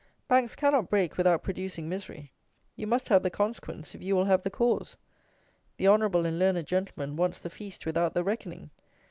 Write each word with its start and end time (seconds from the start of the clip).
Banks 0.27 0.55
cannot 0.55 0.89
break 0.89 1.15
without 1.15 1.43
producing 1.43 1.87
misery; 1.87 2.31
you 2.75 2.87
must 2.87 3.07
have 3.09 3.21
the 3.21 3.29
consequence 3.29 3.93
if 3.93 4.01
you 4.01 4.15
will 4.15 4.25
have 4.25 4.41
the 4.41 4.49
cause. 4.49 4.97
The 5.77 5.87
honourable 5.87 6.25
and 6.25 6.39
learned 6.39 6.65
Gentleman 6.65 7.15
wants 7.17 7.39
the 7.39 7.51
feast 7.51 7.85
without 7.85 8.15
the 8.15 8.23
reckoning. 8.23 8.71